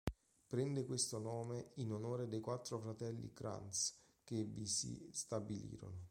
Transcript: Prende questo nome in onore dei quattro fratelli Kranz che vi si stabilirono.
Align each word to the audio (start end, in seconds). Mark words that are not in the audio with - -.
Prende 0.47 0.83
questo 0.87 1.19
nome 1.19 1.73
in 1.75 1.91
onore 1.91 2.27
dei 2.27 2.39
quattro 2.39 2.79
fratelli 2.79 3.31
Kranz 3.33 3.95
che 4.23 4.43
vi 4.45 4.65
si 4.65 5.07
stabilirono. 5.11 5.99